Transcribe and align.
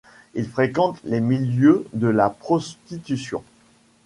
Il 0.33 0.49
fréquente 0.49 0.97
les 1.03 1.19
milieux 1.21 1.85
de 1.93 2.07
la 2.07 2.31
prostitution. 2.31 3.43